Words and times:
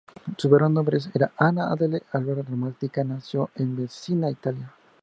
Su 0.35 0.49
verdadero 0.49 0.73
nombre 0.77 0.97
era 1.13 1.31
Anna 1.37 1.69
Adele 1.71 2.01
Alberta 2.13 2.41
Gramatica, 2.41 3.01
y 3.01 3.05
nació 3.05 3.51
en 3.53 3.75
Mesina, 3.79 4.31
Italia. 4.31 4.73